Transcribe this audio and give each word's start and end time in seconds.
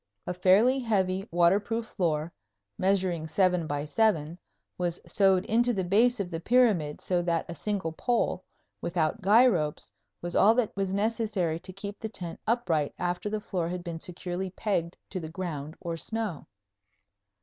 A 0.25 0.33
fairly 0.33 0.79
heavy, 0.79 1.27
waterproof 1.29 1.85
floor, 1.85 2.33
measuring 2.75 3.27
7 3.27 3.67
by 3.67 3.85
7, 3.85 4.35
was 4.75 4.99
sewed 5.05 5.45
to 5.63 5.73
the 5.73 5.83
base 5.83 6.19
of 6.19 6.31
the 6.31 6.39
pyramid 6.39 6.99
so 7.01 7.21
that 7.21 7.45
a 7.47 7.53
single 7.53 7.91
pole, 7.91 8.43
without 8.81 9.21
guy 9.21 9.45
ropes, 9.45 9.91
was 10.19 10.35
all 10.35 10.55
that 10.55 10.75
was 10.75 10.91
necessary 10.91 11.59
to 11.59 11.71
keep 11.71 11.99
the 11.99 12.09
tent 12.09 12.39
upright 12.47 12.95
after 12.97 13.29
the 13.29 13.39
floor 13.39 13.69
had 13.69 13.83
been 13.83 13.99
securely 13.99 14.49
pegged 14.49 14.97
to 15.11 15.19
the 15.19 15.29
ground, 15.29 15.75
or 15.79 15.95
snow. 15.97 16.47